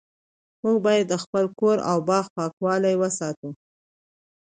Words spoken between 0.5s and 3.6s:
موږ باید د خپل کور او باغ پاکوالی وساتو